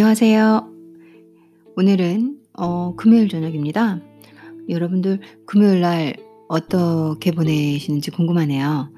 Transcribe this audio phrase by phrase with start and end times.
[0.00, 0.66] 안녕하세요.
[1.76, 4.00] 오늘은 어, 금요일 저녁입니다.
[4.70, 6.16] 여러분들 금요일 날
[6.48, 8.90] 어떻게 보내시는지 궁금하네요.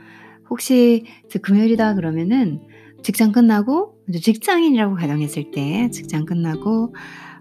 [0.49, 1.05] 혹시
[1.43, 2.61] 금요일이다 그러면은
[3.03, 6.95] 직장 끝나고 직장인이라고 가정했을 때 직장 끝나고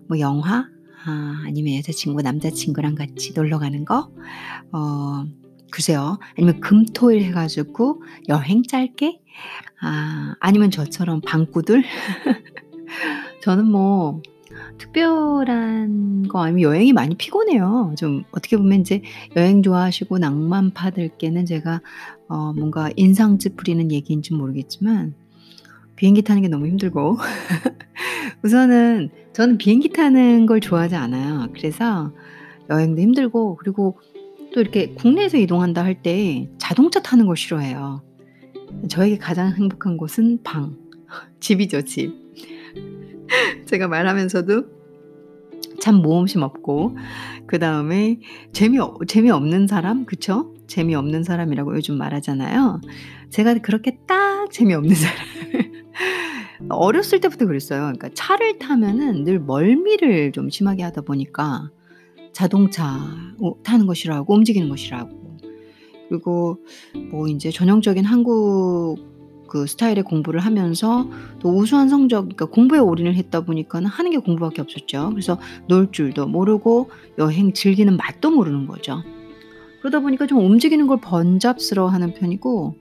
[0.08, 0.68] 뭐 영화
[1.06, 4.12] 아, 아니면 여자친구 남자친구랑 같이 놀러 가는 거
[4.72, 5.24] 어,
[5.72, 6.18] 글쎄요.
[6.36, 9.22] 아니면 금토일 해가지고 여행 짧게
[9.84, 11.84] 아, 아니면 저처럼 방구들
[13.42, 14.22] 저는 뭐
[14.78, 17.94] 특별한 거 아니면 여행이 많이 피곤해요.
[17.98, 19.02] 좀 어떻게 보면 인제
[19.36, 21.82] 여행 좋아하시고 낭만파들께는 제가
[22.28, 25.14] 어 뭔가 인상 찌푸리는 얘기인지 모르겠지만
[25.96, 27.18] 비행기 타는 게 너무 힘들고
[28.44, 31.48] 우선은 저는 비행기 타는 걸 좋아하지 않아요.
[31.54, 32.12] 그래서
[32.70, 34.00] 여행도 힘들고 그리고
[34.54, 38.02] 또 이렇게 국내에서 이동한다 할 때 자동차 타는 걸 싫어해요.
[38.90, 40.76] 저에게 가장 행복한 곳은 방.
[41.40, 42.21] 집이죠, 집.
[43.66, 44.64] 제가 말하면서도
[45.80, 46.96] 참 모험심 없고
[47.48, 48.20] 그 다음에
[48.54, 50.54] 재미 재미 없는 사람 그쵸?
[50.68, 52.82] 재미 없는 사람이라고 요즘 말하잖아요.
[53.30, 55.18] 제가 그렇게 딱 재미 없는 사람.
[56.70, 57.82] 어렸을 때부터 그랬어요.
[57.82, 61.72] 그러니까 차를 타면은 늘 멀미를 좀 심하게 하다 보니까
[62.32, 63.00] 자동차
[63.64, 65.38] 타는 거 싫어하고 움직이는 거 싫어하고
[66.08, 66.58] 그리고
[67.10, 69.11] 뭐 인제 전형적인 한국
[69.52, 71.10] 그 스타일의 공부를 하면서
[71.40, 75.10] 또 우수한 성적 그러니까 공부에 올인을 했다 보니까는 하는 게 공부밖에 없었죠.
[75.10, 75.38] 그래서
[75.68, 79.04] 놀 줄도 모르고 여행 즐기는 맛도 모르는 거죠.
[79.82, 82.76] 그러다 보니까 좀 움직이는 걸 번잡스러워하는 편이고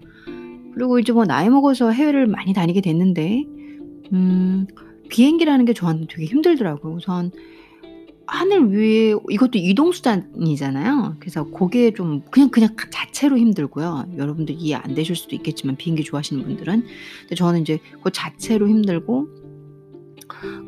[0.75, 3.47] 그리고 이제 뭐 나이 먹어서 해외를 많이 다니게 됐는데
[4.13, 4.69] 음
[5.09, 6.95] 비행기라는 게 저한테 되게 힘들더라고요.
[6.95, 7.33] 우선
[8.31, 11.17] 하늘 위에 이것도 이동 수단이잖아요.
[11.19, 14.13] 그래서 고게 좀 그냥 그냥 자체로 힘들고요.
[14.17, 16.85] 여러분들 이해 안 되실 수도 있겠지만 비행기 좋아하시는 분들은.
[17.23, 19.29] 근데 저는 이제 그 자체로 힘들고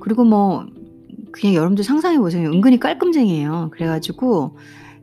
[0.00, 0.66] 그리고 뭐
[1.30, 2.50] 그냥 여러분들 상상해 보세요.
[2.50, 3.70] 은근히 깔끔쟁이에요.
[3.72, 4.58] 그래 가지고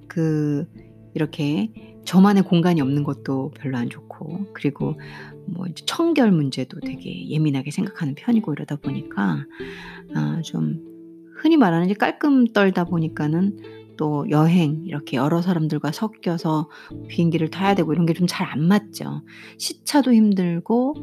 [0.08, 0.68] 그
[1.16, 1.72] 이렇게
[2.04, 5.00] 저만의 공간이 없는 것도 별로 안 좋고 그리고
[5.46, 9.46] 뭐 청결 문제도 되게 예민하게 생각하는 편이고 이러다 보니까
[10.14, 10.89] 아 좀
[11.42, 13.58] 흔히 말하는 이제 깔끔 떨다 보니까는
[13.98, 16.70] 또 여행 이렇게 여러 사람들과 섞여서
[17.10, 19.24] 비행기를 타야 되고 이런 게 좀 잘 안 맞죠.
[19.58, 20.96] 시차도 힘들고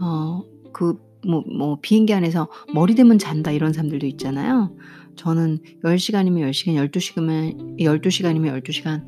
[0.00, 4.76] 어그 뭐 뭐 비행기 안에서 머리 대면 잔다 이런 사람들도 있잖아요.
[5.16, 9.06] 저는 10 시간이면 10 시간, 12 시간이면 12 시간이면 12 시간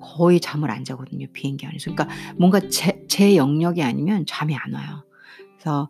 [0.00, 1.92] 거의 잠을 안 자거든요, 비행기 안에서.
[1.94, 5.04] 그러니까 뭔가 제, 제 영역이 아니면 잠이 안 와요.
[5.54, 5.88] 그래서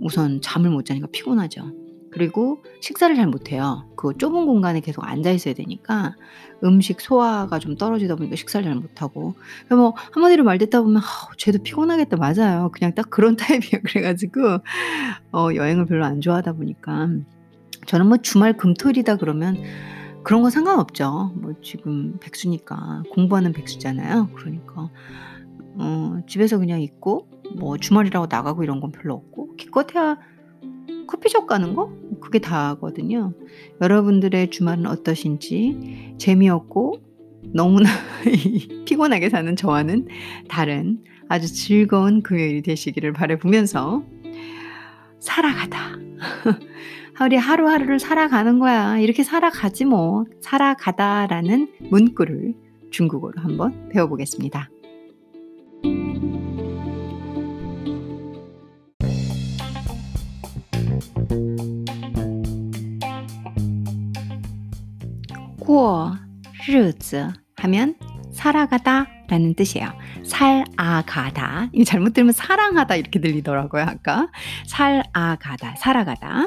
[0.00, 1.72] 우선 잠을 못 자니까 피곤하죠.
[2.18, 3.88] 그리고 식사를 잘 못해요.
[3.94, 6.16] 그 좁은 공간에 계속 앉아 있어야 되니까
[6.64, 9.34] 음식 소화가 좀 떨어지다 보니까 식사를 잘 못하고
[9.70, 11.02] 뭐 한마디로 말 듣다 보면 아,
[11.36, 12.70] 쟤도 피곤하겠다 맞아요.
[12.72, 13.82] 그냥 딱 그런 타입이에요.
[13.86, 14.58] 그래가지고
[15.32, 17.08] 어, 여행을 별로 안 좋아하다 보니까
[17.86, 19.62] 저는 뭐 주말 금토일이다 그러면
[20.24, 21.34] 그런 거 상관없죠.
[21.36, 24.30] 뭐 지금 백수니까 공부하는 백수잖아요.
[24.34, 24.90] 그러니까
[25.76, 30.16] 어, 집에서 그냥 있고 뭐 주말이라고 나가고 이런 건 별로 없고 기껏해야
[31.08, 31.90] 커피숍 가는 거?
[32.20, 33.32] 그게 다거든요.
[33.80, 37.00] 여러분들의 주말은 어떠신지 재미없고
[37.52, 37.88] 너무나
[38.86, 40.06] 피곤하게 사는 저와는
[40.48, 44.04] 다른 아주 즐거운 금요일이 되시기를 바라보면서
[45.18, 45.96] 살아가다.
[47.24, 48.98] 우리 하루하루를 살아가는 거야.
[48.98, 50.24] 이렇게 살아가지 뭐.
[50.40, 52.54] 살아가다라는 문구를
[52.90, 54.70] 중국어로 한번 배워보겠습니다.
[66.68, 67.94] 하르즈 하면
[68.30, 69.88] 살아가다 라는 뜻이에요.
[70.22, 71.70] 살아가다.
[71.72, 74.28] 이 잘못 들면 사랑하다 이렇게 들리더라고요, 아까.
[74.66, 76.46] 살아가다, 살아가다.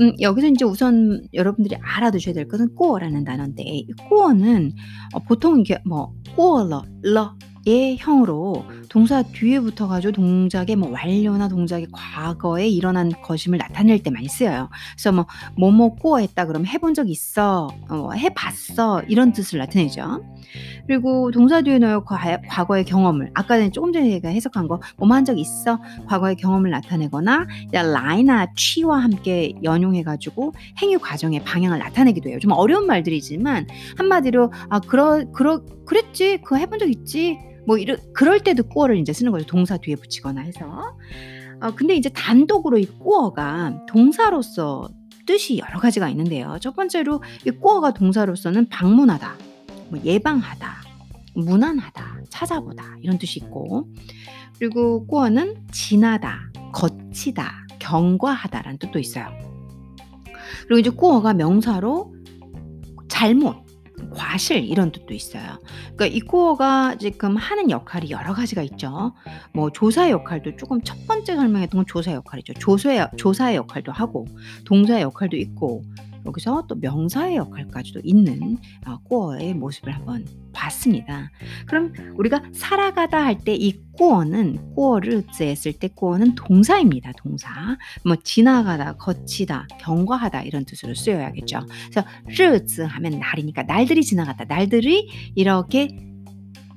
[0.00, 3.64] 음, 여기서 이제 우선 여러분들이 알아두셔야 될 것은 꼬어라는 단어인데,
[4.08, 4.72] 过는
[5.14, 7.36] 어, 보통 이게 뭐, 过, 了, 了,
[7.68, 14.28] 의 형으로 동사 뒤에 붙어가지고 동작의 뭐 완료나 동작의 과거에 일어난 것임을 나타낼 때 많이
[14.28, 14.68] 쓰여요.
[14.92, 15.26] 그래서 뭐
[15.58, 20.22] 뭐뭐 过 했다 그러면 해본 적 있어, 어, 해봤어 이런 뜻을 나타내죠.
[20.86, 25.24] 그리고 동사 뒤에 넣어 과거의 경험을 아까 전에 조금 전에 제가 해석한 거 뭐뭐 한
[25.26, 32.38] 적 있어 과거의 경험을 나타내거나 来나 去와 함께 연용해가지고 행위 과정의 방향을 나타내기도 해요.
[32.40, 33.66] 좀 어려운 말들이지만
[33.98, 39.12] 한마디로 아 그러 그러 그랬지 그 해본 적 있지 뭐 이런 그럴 때도 꾸어를 이제
[39.12, 39.46] 쓰는 거죠.
[39.46, 40.96] 동사 뒤에 붙이거나 해서.
[41.60, 44.88] 어, 근데 이제 단독으로 이 꾸어가 동사로서
[45.26, 46.58] 뜻이 여러 가지가 있는데요.
[46.60, 49.34] 첫 번째로 이 꾸어가 동사로서는 방문하다,
[49.90, 50.76] 뭐 예방하다,
[51.34, 53.88] 무난하다, 찾아보다 이런 뜻이 있고
[54.58, 59.28] 그리고 꾸어는 지나다, 거치다, 경과하다라는 뜻도 있어요.
[60.62, 62.14] 그리고 이제 꾸어가 명사로
[63.08, 63.65] 잘못,
[64.16, 65.60] 과실 이런 뜻도 있어요.
[65.94, 69.12] 그러니까 이 꾸어가 지금 하는 역할이 여러 가지가 있죠.
[69.52, 72.54] 뭐 조사의 역할도 조금 첫 번째 설명했던 건 조사의 역할이죠.
[72.54, 74.26] 조사의 조사의 역할도 하고
[74.64, 75.82] 동사의 역할도 있고
[76.26, 81.30] 여기서 또 명사의 역할까지도 있는 어, 꾸어의 모습을 한번 봤습니다.
[81.66, 87.12] 그럼 우리가 살아가다 할 때 이 꾸어는 꾸어르즈에 쓸때 꾸어는 동사입니다.
[87.16, 87.50] 동사.
[88.04, 91.60] 뭐 지나가다, 거치다, 경과하다 이런 뜻으로 쓰여야겠죠.
[91.90, 94.44] 그래서 르즈 하면 날이니까 날들이 지나갔다.
[94.44, 95.88] 날들이 이렇게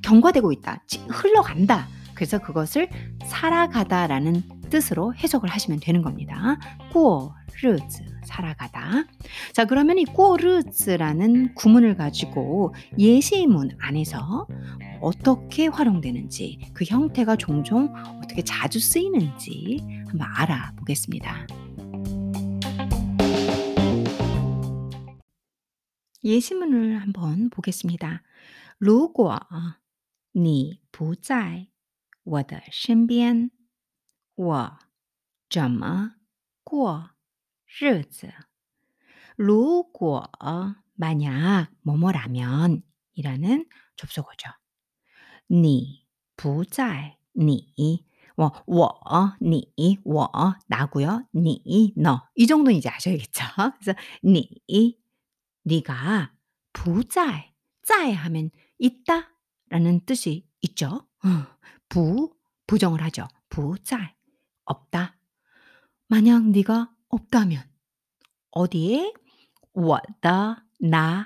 [0.01, 0.83] 경과되고 있다.
[1.09, 1.87] 흘러간다.
[2.13, 2.89] 그래서 그것을
[3.25, 6.58] 살아가다라는 뜻으로 해석을 하시면 되는 겁니다.
[6.92, 9.04] 꾸어 르즈 살아가다.
[9.52, 14.46] 자, 그러면 이 꾸르즈라는 구문을 가지고 예시문 안에서
[15.00, 21.46] 어떻게 활용되는지, 그 형태가 종종 어떻게 자주 쓰이는지 한번 알아보겠습니다.
[26.24, 28.22] 예시문을 한번 보겠습니다.
[28.78, 29.40] 如果
[30.32, 31.68] 你不在
[32.24, 33.50] 我的身边
[34.38, 34.78] 我
[35.48, 36.14] 怎么
[36.62, 37.10] 过
[37.66, 38.32] 日子.
[39.36, 40.30] 如果
[40.94, 42.82] 만약 뭐뭐라면
[43.14, 43.66] 이라는
[43.96, 44.50] 접속어죠.
[45.48, 46.06] 你
[46.36, 48.06] 不在你
[48.36, 50.28] 뭐, 我,你,我,
[50.66, 51.26] 나고요.
[51.32, 52.28] 你, 너.
[52.34, 53.44] 이 정도는 이제 아셔야겠죠.
[53.78, 54.98] 그래서 你,
[55.62, 56.32] 네가
[56.72, 57.52] 不在,
[57.82, 59.30] 在 하면 있다
[59.68, 61.06] 라는 뜻이 있죠.
[61.88, 62.34] 부,
[62.66, 63.28] 부정을 하죠.
[63.48, 64.16] 不在,
[64.69, 65.17] 없다.
[66.07, 67.63] 만약 네가 없다면
[68.51, 69.13] 어디에?
[69.73, 71.25] 我的 나의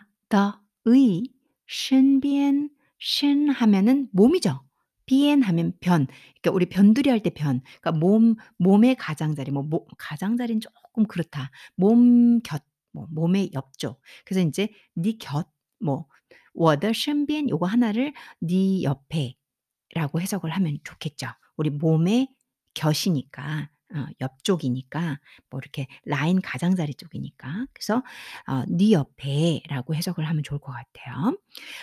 [0.86, 1.24] 의
[1.68, 2.70] 신변
[3.00, 4.64] 신 하면은 몸이죠.
[5.06, 6.08] 비엔 하면 변.
[6.42, 7.62] 그러니까 우리 변두리 할 때 변.
[7.82, 11.52] 그러니까 몸 몸의 가장자리 뭐 모, 가장자리는 조금 그렇다.
[11.76, 14.02] 몸 곁, 뭐 몸의 옆쪽.
[14.26, 15.50] 그래서 이제 네 곁,
[15.80, 16.08] 뭐
[16.54, 21.28] 워더 신변 요거 하나를 네 옆에라고 해석을 하면 좋겠죠.
[21.58, 22.28] 우리 몸의
[22.75, 28.03] 곁이니까 어, 옆쪽이니까 뭐 이렇게 라인 가장자리 쪽이니까 그래서
[28.47, 31.37] 어, 네 옆에라고 해석을 하면 좋을 것 같아요.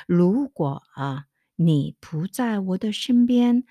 [0.07, 0.81] 如果
[1.57, 3.63] 你不在我的身边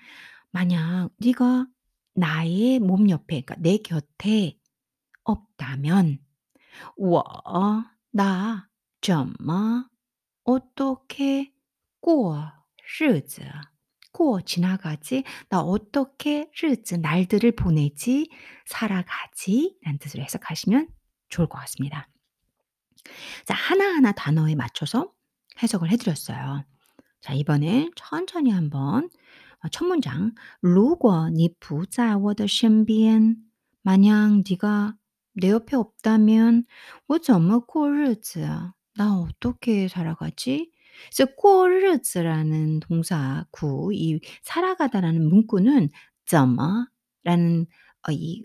[0.51, 1.67] 만약 네가
[2.13, 4.57] 나의 몸 옆에 그러니까 내 곁에
[5.23, 6.19] 없다면
[6.97, 7.23] 我
[8.11, 8.69] 나
[9.01, 9.89] 怎么
[10.43, 11.53] 어떻게
[11.99, 12.51] 过
[12.99, 13.41] 日子
[14.11, 18.29] 过 지나가지 나 어떻게 日子 날들을 보내지
[18.65, 20.87] 살아가지 라는 뜻으로 해석하시면
[21.29, 22.07] 좋을 것 같습니다.
[23.45, 25.11] 자, 하나하나 단어에 맞춰서
[25.61, 26.63] 해석을 해 드렸어요.
[27.21, 29.09] 자, 이번에 천천히 한번
[29.63, 33.37] 어, 첫 문장 如果你不在我的身边
[33.81, 34.95] 만약 네가
[35.33, 36.65] 내 옆에 없다면
[37.07, 40.68] 我怎么过日子나 어떻게 살아가지?
[41.08, 45.90] 그래서 过日子라는 동사 구, 이 살아가다라는 문구는
[46.26, 47.66] 怎么라는
[48.08, 48.44] 어, 이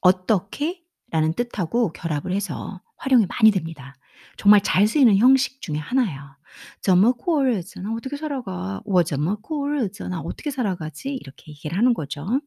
[0.00, 3.94] 어떻게 라는 뜻하고 결합을 해서 활용이 많이 됩니다.
[4.36, 6.20] 정말 잘 쓰이는 형식 중에 하나예요.
[6.80, 8.80] 怎么过日子, 나 어떻게 살아가?
[8.84, 11.14] 我怎么过日子, 나 어떻게 살아가지?
[11.14, 12.40] 이렇게 얘기를 하는 거죠.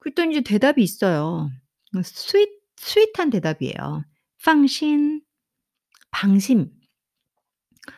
[0.00, 1.50] 그랬더니 이제 대답이 있어요.
[2.02, 4.04] 스윗, 스윗한 대답이에요.
[4.44, 5.22] 방신,
[6.10, 6.70] 방심,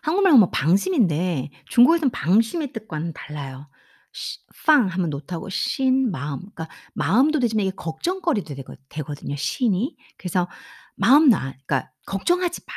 [0.03, 3.69] 한국말로 뭐 방심인데 중국에서는 방심의 뜻과는 달라요.
[4.13, 6.41] 시, 팡 하면 노트하고 신 마음.
[6.41, 9.37] 그러니까 마음도 되지만 이게 걱정거리도 되거, 되거든요.
[9.37, 9.97] 신이.
[10.17, 10.49] 그래서
[10.97, 11.55] 마음 나.
[11.67, 12.73] 그러니까 걱정하지 마.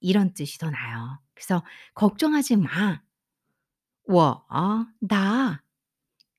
[0.00, 1.20] 이런 뜻이 더 나요.
[1.34, 1.62] 그래서
[1.94, 3.00] 걱정하지 마.
[4.08, 5.62] 我,나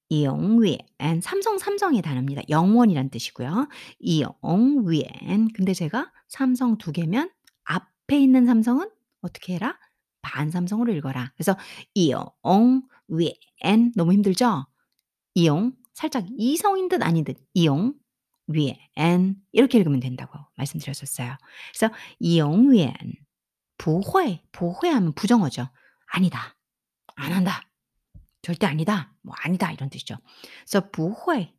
[0.10, 2.44] 영위엔 삼성 삼성의 단어입니다.
[2.50, 3.68] 영원이란 뜻이고요.
[4.00, 7.30] 이영위엔 근데 제가 삼성 두 개면
[7.66, 8.90] 앞에 있는 삼성은
[9.22, 9.78] 어떻게 해라?
[10.22, 11.34] 반삼성으로 읽어라.
[11.36, 11.58] 그래서
[11.94, 12.26] 이용
[13.08, 14.68] 위엔 너무 힘들죠?
[15.34, 17.94] 이용 살짝 이성인 듯 아닌 듯 이용
[18.48, 21.38] 위엔 이렇게 읽으면 된다고 말씀드렸었어요.
[21.74, 22.94] 그래서 이용 위엔
[23.78, 25.70] 부회 부회 하면 부정어죠.
[26.08, 26.56] 아니다.
[27.16, 27.62] 안 한다.
[28.42, 29.14] 절대 아니다.
[29.22, 30.18] 뭐 아니다 이런 뜻이죠.
[30.62, 31.54] 그래서 부회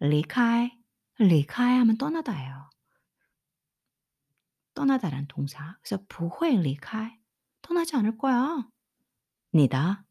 [0.00, 0.70] 리카이
[1.18, 2.70] 리카이 하면 떠나다예요.
[4.74, 5.76] 떠나다라는 동사.
[5.82, 7.10] 그래서 부회 리카이
[7.65, 8.67] 떠나지 않을 거야.
[9.53, 10.05] 니다.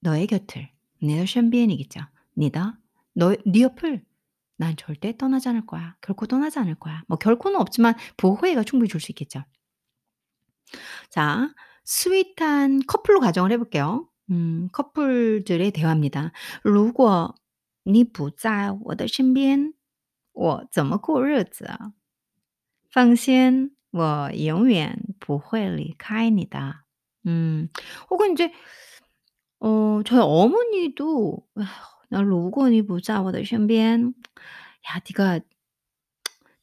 [0.00, 0.70] 너의 곁을.
[1.00, 2.00] 내 션비엔이겠죠.
[2.36, 2.78] 니다.
[3.14, 4.04] 너, 네 옆을.
[4.56, 5.96] 난 절대 떠나지 않을 거야.
[6.00, 7.02] 결코 떠나지 않을 거야.
[7.08, 9.44] 뭐 결코는 없지만 보호회가 충분히 줄 수 있겠죠.
[11.10, 11.52] 자,
[11.84, 14.08] 스윗한 커플로 가정을 해볼게요.
[14.30, 16.32] 음, 커플들의 대화입니다.
[16.62, 17.34] 如果
[17.84, 19.74] 你不在我的身边
[20.32, 21.68] 我怎么过日子
[22.90, 26.74] 放心，我永远 不会离开你的.
[27.26, 27.68] 음.
[28.10, 28.52] 혹은 인제
[29.60, 31.46] 어 저희 어머니도
[32.10, 34.14] "나 如果你不在我的身边
[34.90, 35.40] 야 네가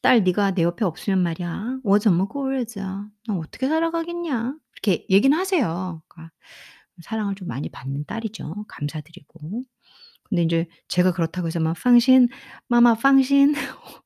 [0.01, 3.09] 딸 네가 내 옆에 없으면 말이야 我怎么过日子啊?
[3.27, 6.01] 나 어떻게 살아가겠냐?" 이렇게 얘기는 하세요.
[6.07, 6.33] 그러니까
[7.03, 8.65] 사랑을 좀 많이 받는 딸이죠.
[8.67, 9.63] 감사드리고.
[10.23, 12.29] 근데 인제 제가 그렇다고 해서 막 "放心
[12.67, 13.53] 妈妈放心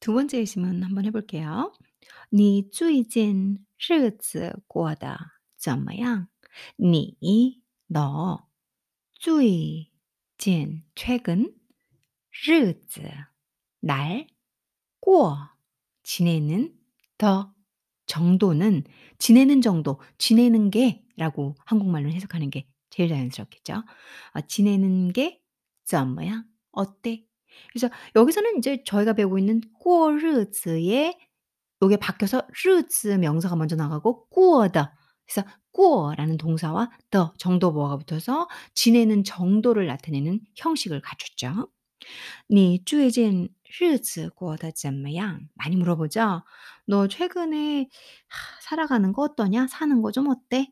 [0.00, 1.72] 두 번째 예시문 한번 해 볼게요.
[2.30, 5.16] 你最近日子过得
[5.56, 6.28] 怎么样?
[6.76, 8.48] 你 너
[9.12, 9.92] 最
[10.38, 11.54] 近 최근
[12.30, 13.02] 日子
[13.80, 14.26] 날
[14.98, 15.50] 过
[16.02, 16.74] 지내는
[17.16, 17.54] 더
[18.07, 18.83] 정도는
[19.19, 23.83] 지내는 정도, 지내는 게라고 한국말로 해석하는 게 제일 자연스럽겠죠.
[24.33, 25.41] 아, 지내는 게
[25.85, 26.43] 점 뭐야?
[26.73, 27.23] 어때?
[27.71, 31.17] 그래서 여기서는 이제 저희가 배우고 있는 꼬르즈의
[31.81, 34.95] 요게 바뀌어서 르즈 명사가 먼저 나가고 꾸어다.
[35.25, 41.69] 그래서 꾸어라는 동사와 더 정도 보어가 붙어서 지내는 정도를 나타내는 형식을 갖췄죠.
[42.48, 45.48] 你最近日子过得怎么样?
[45.54, 46.42] 많이 물어보죠.
[46.86, 47.88] "너 최근에
[48.28, 49.66] 하 살아가는 거 어떠냐?
[49.68, 50.68] 사는 거 좀 어때?"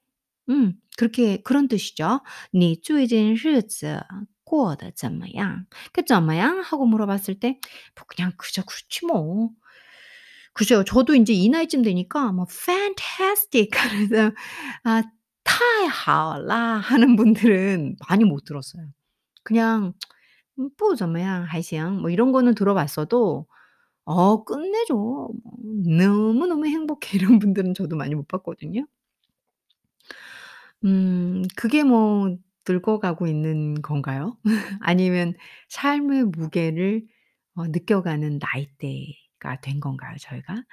[0.50, 2.20] 음 그렇게 그런 뜻이죠.
[2.52, 4.04] 你最近日子
[4.44, 5.66] 过得怎么样?
[5.92, 7.60] 그 怎么样 하고 물어봤을 때
[7.96, 9.50] 뭐 그냥 그저 그렇지 뭐.
[10.54, 10.84] 그죠.
[10.84, 14.32] 저도 인제 이 나이쯤 되니까 뭐 fantastic 하면서
[14.84, 15.02] 아
[15.44, 18.84] 太好了 하는 분들은 많이 못 들었어요.
[19.44, 19.94] 그냥
[20.58, 23.46] 음 不怎么样还行 뭐 이런 거는 들어봤어도
[24.06, 24.94] 어 끝내줘.
[24.94, 25.30] 뭐
[25.86, 28.86] 너무너무 행복해 이런 분들은 저도 많이 못 봤거든요.
[30.84, 32.36] 음 그게 뭐
[32.68, 34.38] 늙어가고 있는 건가요?
[34.80, 35.34] 아니면
[35.68, 37.02] 삶의 무게를
[37.54, 40.64] 어 느껴가는 나이대가 된 건가요, 저희가?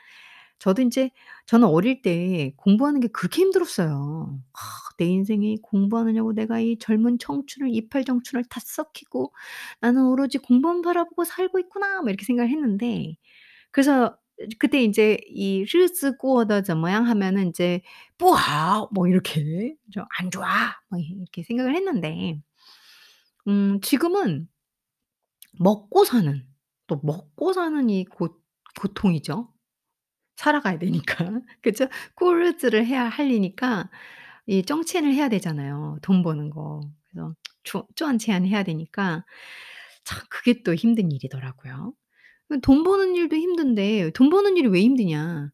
[0.62, 1.12] 저도 인제
[1.48, 4.39] 저는 어릴 때 공부하는 게 그렇게 힘들었어요.
[4.54, 4.60] 아
[4.98, 9.34] '내 인생이 공부하느냐고 내가 이 젊은 청춘을 이팔 청춘을 다 썩히고
[9.82, 13.16] 나는 오로지 공부만 바라보고 살고 있구나.' 막 이렇게 생각을 했는데
[13.72, 14.18] 그래서
[14.60, 17.82] 그때 인제 이 日子过得怎么样 하면은 인제
[18.18, 20.46] 不好 뭐 이렇게 좀 '안 좋아.'
[20.89, 22.42] 막 이렇게 생각을 했는데
[23.48, 24.48] 음 지금은
[25.60, 26.46] 먹고 사는
[26.88, 28.30] 또 먹고 사는 이 고
[28.80, 29.51] 고통이죠.
[30.43, 31.17] 살아가야 되니까.
[31.63, 31.89] 그죠?
[32.17, 33.91] 꾸르츠를 해야 할 이니까
[34.47, 36.81] 이 정치인을 해야 되잖아요, 돈 버는 거.
[37.11, 37.35] 그래서
[37.65, 39.25] 조 쪼안치안 해야 되니까
[40.05, 41.95] 참 그게 또 힘든 일이더라고요.
[42.49, 45.51] 그 돈 버는 일도 힘든데 '돈 버는 일이 왜 힘드냐.'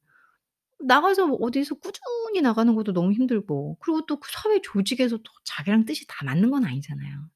[0.80, 6.06] 나가서 어디서 꾸준히 나가는 것도 너무 힘들고 그리고 또 그 사회 조직에서 또 자기랑 뜻이
[6.08, 7.30] 다 맞는 건 아니잖아요.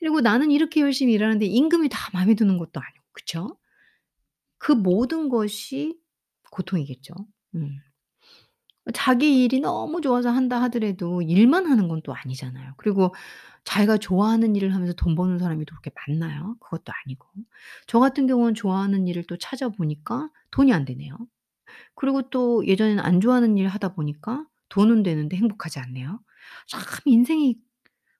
[0.00, 3.58] 그리고 나는 이렇게 열심히 일하는데 임금이 다 마음에 드는 것도 아니고 그쵸?
[4.58, 5.98] 그 모든 것이
[6.52, 7.14] 고통이겠죠.
[7.56, 7.80] 음.
[8.94, 12.74] 자기 일이 너무 좋아서 한다 하더라도 일만 하는 건 또 아니잖아요.
[12.78, 13.14] 그리고
[13.64, 16.56] 자기가 좋아하는 일을 하면서 돈 버는 사람이 또 그렇게 많나요?
[16.60, 17.28] 그것도 아니고.
[17.86, 21.16] 저 같은 경우는 좋아하는 일을 또 찾아보니까 돈이 안 되네요.
[21.96, 26.20] 그리고 또 예전에는 안 좋아하는 일 하다 보니까 돈은 되는데 행복하지 않네요.
[26.68, 27.56] 참 인생이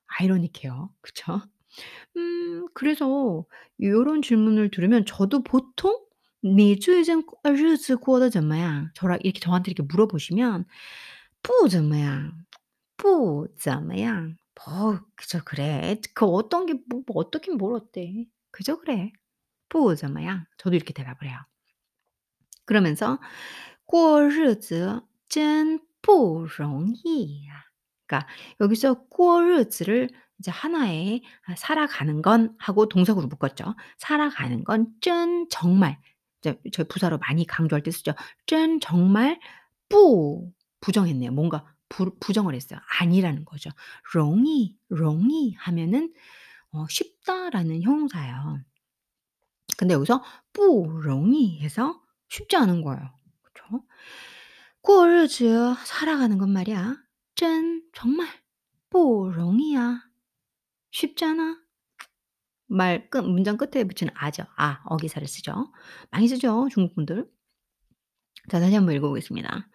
[0.06, 0.90] 아이러니해요.
[1.02, 1.42] 그쵸?
[2.16, 3.44] 음 그래서
[3.82, 5.98] 요런 질문을 들으면 저도 보통
[6.41, 8.91] 你最近日子过得怎么样?
[8.93, 10.65] 저랑 이렇게 저한테 이렇게 물어보시면
[11.41, 12.45] 不怎么样
[12.97, 15.99] 不怎么样 뭐 그저 그래.
[16.13, 18.27] 그 어떤 게 뭐 뭐 어떻긴 뭘 어때.
[18.51, 19.11] 그저 그래.
[19.69, 21.39] 不怎么样 저도 이렇게 대답을 해요.
[22.65, 23.19] 그러면서
[23.85, 27.65] 过日子真不容易呀.
[28.07, 28.27] 그러니까
[28.61, 30.09] 여기서 过日子를
[30.39, 33.75] 이제 하나의 아 '살아가는 건' 하고 동사구로 묶었죠.
[33.97, 36.10] '살아가는 건 真 정말' 이제
[36.42, 38.12] 저희 부사로 많이 강조할 때 쓰죠.
[38.46, 39.40] 쩐 정말
[39.88, 41.32] 뿌 부정했네요.
[41.32, 42.80] 뭔가 부, 부정을 했어요.
[43.00, 43.70] 아니라는 거죠.
[44.14, 46.12] 롱이 롱이 하면은
[46.72, 48.60] 어, 쉽다라는 형용사예요.
[49.76, 50.22] 근데 여기서
[50.52, 53.14] 뿌롱이 해서 쉽지 않은 거예요.
[53.42, 53.84] 그렇죠?
[54.80, 56.96] 꼴즈 살아가는 건 말이야.
[57.34, 58.28] 짠 정말
[58.90, 60.02] 뿌롱이야.
[60.90, 61.61] 쉽잖아.
[62.71, 64.43] 말 끝 문장 끝에 붙이는 아죠.
[64.57, 65.71] 아 어기사를 쓰죠.
[66.11, 67.25] 많이 쓰죠, 중국 분들.
[68.49, 69.69] 자 다시 한번 읽어 보겠습니다.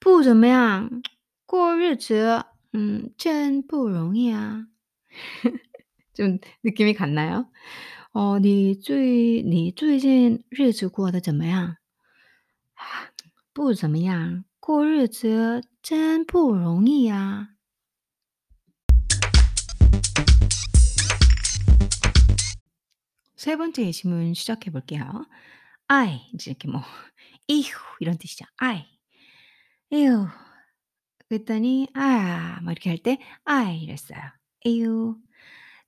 [0.00, 1.02] 不怎么样
[1.46, 2.44] 过日子
[2.74, 4.66] 음 真不容易啊.
[6.14, 7.50] 좀 느낌이 같나요?
[8.12, 11.76] 어 你最你最近日子过得怎么样？
[13.52, 17.50] 不怎么样，过日子真不容易呀。
[23.45, 25.27] 세 번째 예시문 시작해 볼게요.
[25.87, 26.81] I 이제 이렇게 뭐
[27.47, 28.43] 이후 이런 뜻이죠.
[28.57, 28.83] I
[29.93, 30.27] 에휴
[31.29, 34.19] 그랬더니 아 뭐 이렇게 할 때 I 이랬어요.
[34.65, 35.17] 에휴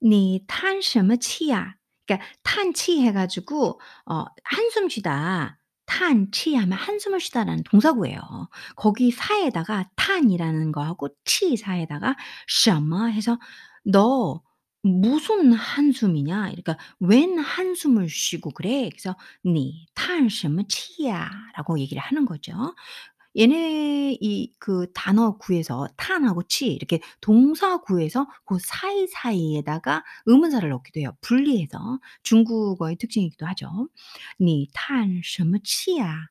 [0.04, 1.74] 니탄 셔머 치야
[2.06, 8.20] 그러니까 탄치 해가지고 어, 한숨 쉬다 탄치 하면 한숨을 쉬다라는 동사구예요.
[8.76, 12.16] 거기 사에다가 탄이라는 거하고 치 사에다가
[12.48, 13.40] 셔머 해서
[13.84, 14.44] 너
[14.83, 19.17] 무슨 한숨이냐?" 그러니까 "웬 한숨을 쉬고 그래?" 그래서
[19.47, 22.75] "你叹什么气呀?" 라고 얘기를 하는 거죠.
[23.39, 31.17] 얘네 이 그 단어 구에서 탄하고 치 이렇게 동사 구에서 그 사이사이에다가 의문사를 넣기도 해요,
[31.23, 31.99] 분리해서.
[32.23, 33.89] 중국어의 특징이기도 하죠.
[34.41, 36.29] "你叹什么气呀?"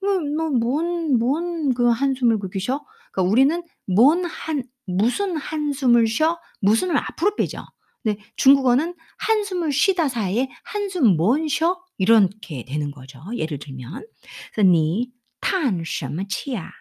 [0.00, 2.84] 뭐 너 뭔 뭔 그 한숨을 그렇게 쉬어?
[3.12, 6.38] 그러니까 우리는 뭔 한 무슨 한숨을 쉬어?
[6.60, 7.64] 무슨을 앞으로 빼죠.
[8.08, 11.80] 근데 중국어는 한숨을 쉬다 사이에 한숨 뭔 쉬어?
[11.98, 14.06] 이렇게 되는 거죠, 예를 들면.
[14.54, 16.72] 그래서 "你叹什么气呀?"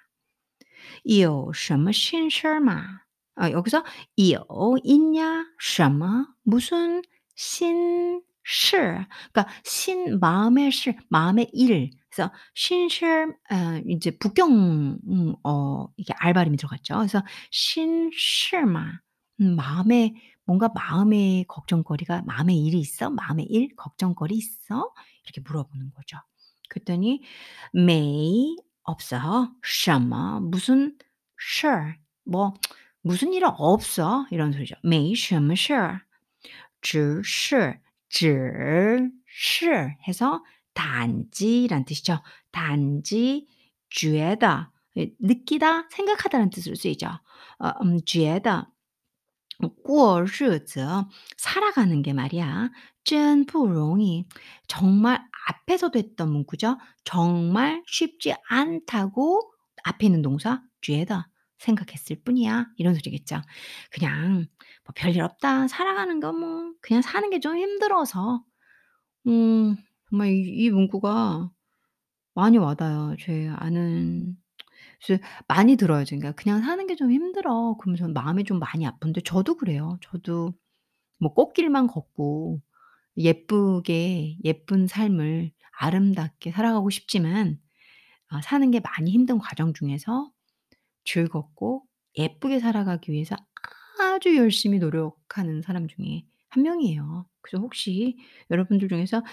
[1.03, 3.01] 有什么心事儿吗?
[3.35, 3.83] 아 여기서
[4.17, 7.01] 有 있냐, 什么 무슨,
[7.35, 11.89] 心事 그러니까 신 마음의 실, 마음의 일.
[12.09, 13.05] 그래서 心事
[13.51, 16.95] 어 이제 북경 음 어 이게 알 발음이 들어갔죠.
[16.97, 18.99] 그래서 心事吗
[19.41, 20.13] 음 마음에
[20.47, 23.10] 뭔가 마음에 걱정거리가 마음에 일이 있어?
[23.10, 24.91] 마음에 일, 걱정거리 있어?
[25.25, 26.17] 이렇게 물어보는 거죠.
[26.69, 27.21] 그랬더니
[27.73, 29.53] 没 없어.
[29.63, 30.97] 什么 무슨
[31.38, 32.53] 事뭐
[33.01, 34.75] 무슨 일 없어 이런 소리죠.
[34.84, 36.01] 没什么事
[36.82, 37.79] 只是
[38.10, 42.21] 只是해서 단지란 뜻이죠.
[42.51, 43.47] 단지
[43.89, 47.08] 觉得 예 느끼다, 생각하다는 뜻으로 쓰이죠.
[47.60, 48.67] 어 음 觉得
[49.84, 50.82] 过日子
[51.38, 52.71] 살아가는 게 말이야
[53.03, 54.25] 真不容易
[54.67, 56.77] 정말 앞에서도 했던 문구죠.
[57.03, 59.51] 정말 쉽지 않다고
[59.84, 61.25] 앞에 있는 동사 觉得
[61.60, 62.67] 생각했을 뿐이야.
[62.77, 63.41] 이런 소리겠죠.
[63.91, 64.47] 그냥
[64.86, 65.67] 뭐 별일 없다.
[65.69, 68.43] 살아가는 거 뭐 그냥 사는 게 좀 힘들어서.
[69.27, 69.75] 음
[70.10, 71.51] 정말 이 이 문구가
[72.36, 73.15] 많이 와닿아요.
[73.19, 74.38] 제 아는
[75.06, 76.03] 그래서 많이 들어요.
[76.06, 79.97] 그러니까 "그냥 사는 게 좀 힘들어." 그러면 저는 마음이 좀 많이 아픈데 저도 그래요.
[80.01, 80.53] 저도
[81.19, 82.62] 뭐 꽃길만 걷고
[83.17, 87.60] 예쁘게 예쁜 삶을 아름답게 살아가고 싶지만
[88.32, 90.32] 어 사는 게 많이 힘든 과정 중에서
[91.06, 91.84] 즐겁고
[92.17, 93.36] 예쁘게 살아가기 위해서
[93.99, 97.27] 아주 열심히 노력하는 사람 중에 한 명이에요.
[97.41, 98.17] 그래서 혹시
[98.51, 99.23] 여러분들 중에서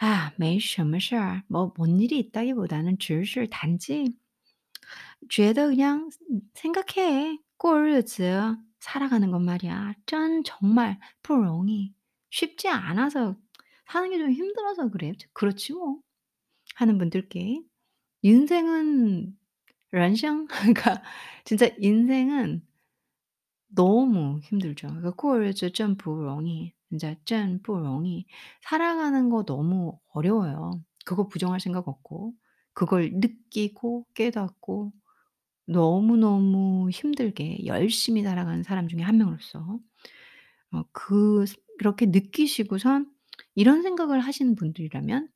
[0.00, 4.14] 아 没什么事儿 뭐 뭔 일이 있다기보다는 只是 단지
[5.29, 6.09] 觉得 그냥
[6.55, 7.39] 생각해.
[7.57, 8.47] 꼴즈
[8.79, 9.93] 살아가는 것 말이야.
[10.05, 11.93] 짠 정말 부롱이
[12.31, 13.35] 쉽지 않아서
[13.91, 15.13] 사는 게 좀 힘들어서 그래.
[15.33, 15.99] 그렇지 뭐.
[16.75, 17.61] 하는 분들께
[18.23, 19.37] 인생은
[19.91, 21.03] 런샹 그러니까
[21.45, 22.63] 진짜 인생은
[23.67, 24.87] 너무 힘들죠.
[24.87, 28.25] 그러니까 꼴즈 짠 부롱이 진짜 짠 부롱이
[28.61, 30.71] 살아가는 거 너무 어려워요.
[31.05, 32.33] 그거 부정할 생각 없고
[32.73, 34.93] 그걸 느끼고 깨닫고
[35.67, 39.79] 너무너무 힘들게 열심히 살아가는 사람 중에 한 명으로서
[40.73, 41.45] 어 그
[41.79, 43.11] 그렇게 느끼시고선
[43.55, 45.29] 이런 생각을 하시는 분들이라면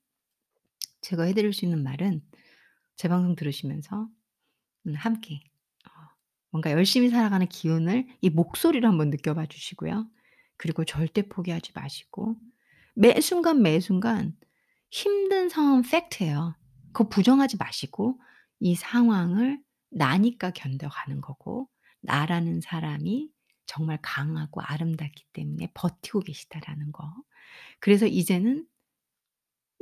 [1.02, 2.22] 제가 해 드릴 수 있는 말은
[2.98, 4.10] 제 방송 들으시면서
[4.88, 5.42] 음 함께
[5.88, 5.92] 어
[6.52, 10.10] 뭔가 열심히 살아가는 기운을 이 목소리로 한번 느껴봐 주시고요.
[10.58, 12.38] 그리고 절대 포기하지 마시고
[12.96, 14.38] 매 순간, 매 순간
[14.92, 16.57] 힘든 상황은 팩트예요.
[16.98, 18.20] 그 부정하지 마시고
[18.60, 21.70] 이 상황을 나니까 견뎌가는 거고
[22.02, 23.30] 나라는 사람이
[23.68, 27.14] 정말 강하고 아름답기 때문에 버티고 계시다라는 거.
[27.80, 28.66] 그래서 이제는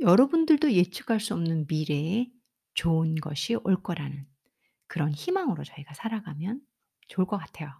[0.00, 2.28] 여러분들도 예측할 수 없는 미래에
[2.74, 4.26] 좋은 것이 올 거라는
[4.86, 6.60] 그런 희망으로 저희가 살아가면
[7.08, 7.72] 좋을 것 같아요.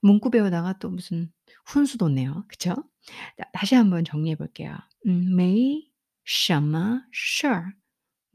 [0.00, 1.30] 문구 배우다가 또 무슨
[1.66, 2.46] 훈수도네요.
[2.48, 2.74] 그쵸?
[3.52, 4.78] 다시 한번 정리해 볼게요.
[5.04, 5.90] 음, may,
[6.26, 7.66] shama, sure.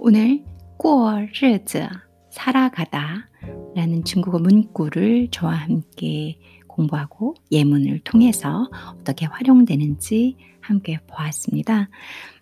[0.00, 0.44] 오늘
[0.78, 1.88] 过日子
[2.30, 3.28] 살아가다
[3.74, 8.68] 라는 중국어 문구를 저와 함께 공부하고 예문을 통해서
[9.00, 11.88] 어떻게 활용되는지 함께 보았습니다.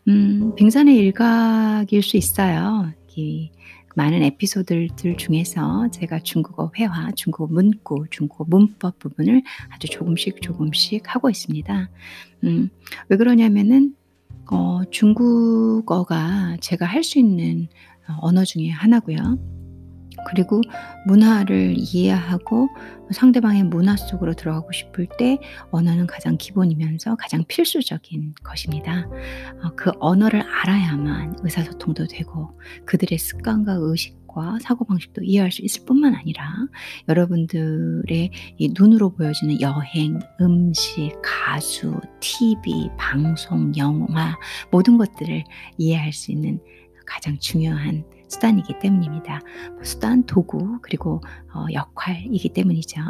[0.09, 2.92] 음, 빙산의 일각일 수 있어요.
[3.16, 3.50] 이
[3.94, 11.31] 많은 에피소드들 중에서 제가 중국어 회화, 중국어 문구, 중국어 문법 부분을 아주 조금씩 조금씩 하고
[11.31, 11.90] 있습니다.
[12.42, 12.70] 음,
[13.09, 13.94] 왜 그러냐면은
[14.51, 17.67] 어, 중국어가 제가 할 수 있는
[18.07, 19.38] 어, 언어 중에 하나고요.
[20.27, 20.62] 그리고
[21.07, 22.67] 문화를 이해하고
[23.12, 25.38] 상대방의 문화 속으로 들어가고 싶을 때
[25.71, 29.07] 언어는 가장 기본이면서 가장 필수적인 것입니다.
[29.63, 36.15] 어, 그 언어를 알아야만 의사소통도 되고 그들의 습관과 의식 과 사고방식도 이해할 수 있을 뿐만
[36.15, 36.49] 아니라
[37.10, 38.32] 여러분들의
[38.73, 44.38] 눈으로 보여지는 여행, 음식, 가수, TV, 방송, 영화
[44.71, 45.43] 모든 것들을
[45.78, 46.60] 이해할 수 있는
[47.06, 49.41] 가장 중요한 수단이기 때문입니다.
[49.73, 51.19] 뭐 수단, 도구, 그리고
[51.54, 53.02] 어, 역할이기 때문이죠.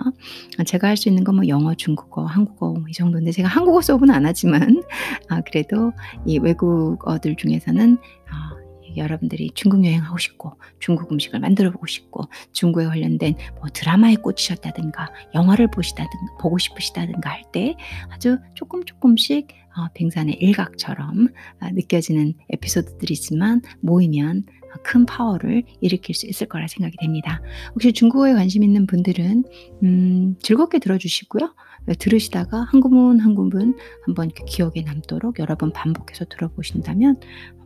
[0.66, 4.26] 제가 할 수 있는 건 뭐 영어, 중국어, 한국어 이 정도인데 제가 한국어 수업은 안
[4.26, 4.82] 하지만
[5.28, 5.92] 아, 그래도
[6.26, 8.49] 이 외국어들 중에서는 어,
[8.98, 12.24] 여러분들이 중국 여행하고 싶고 중국 음식을 만들어 보고 싶고
[12.54, 17.76] 중국에 관련된 뭐 드라마에 꽂히셨다든가 영화를 보시다든가 보고 싶으시다든가 할 때
[18.10, 21.30] 아주 조금 조금씩 어, 빙산의 일각처럼
[21.62, 24.46] 어, 느껴지는 에피소드들이지만 모이면
[24.84, 27.42] 큰 파워를 일으킬 수 있을 거라 생각이 됩니다.
[27.74, 29.44] 혹시 중국어에 관심 있는 분들은
[29.84, 31.54] 음, 즐겁게 들어주시고요.
[31.98, 37.20] 들으시다가 한 구문 한 구문 한번 기억에 남도록 여러 번 반복해서 들어보신다면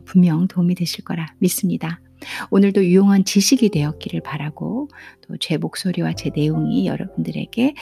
[0.04, 2.00] 분명 도움이 되실 거라 믿습니다.
[2.50, 4.88] 오늘도 유용한 지식이 되었기를 바라고
[5.26, 7.74] 또 제 목소리와 제 내용이 여러분들에게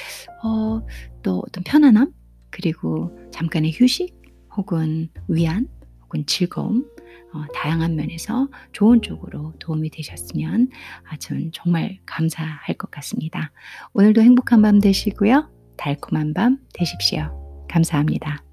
[0.43, 0.83] 어,
[1.23, 2.13] 또 어떤 편안함
[2.51, 4.15] 그리고 잠깐의 휴식
[4.57, 5.69] 혹은 위안
[6.03, 6.87] 혹은 즐거움
[7.33, 10.69] 어, 다양한 면에서 좋은 쪽으로 도움이 되셨으면
[11.09, 13.53] 아, 전 정말 감사할 것 같습니다.
[13.95, 15.51] 오늘도 행복한 밤 되시고요.
[15.77, 17.67] 달콤한 밤 되십시오.
[17.69, 18.52] 감사합니다.